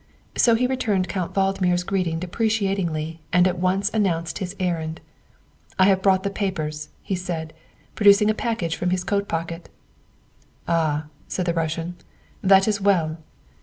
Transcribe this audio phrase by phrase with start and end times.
[0.35, 4.99] So he returned Count Valdmir's greeting depre catingly and at once announced his errand."
[5.79, 7.53] I have brought the papers," he said,
[7.93, 9.69] producing a package from his coat pocket.
[10.67, 11.97] "Ah," said the Russian,"
[12.51, 13.19] that is well."